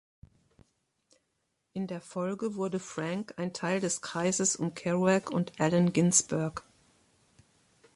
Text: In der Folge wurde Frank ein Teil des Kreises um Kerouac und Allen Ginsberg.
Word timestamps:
In 1.73 1.85
der 1.85 2.01
Folge 2.01 2.55
wurde 2.55 2.79
Frank 2.79 3.35
ein 3.37 3.53
Teil 3.53 3.79
des 3.79 4.01
Kreises 4.01 4.55
um 4.55 4.73
Kerouac 4.73 5.29
und 5.29 5.53
Allen 5.59 5.93
Ginsberg. 5.93 6.63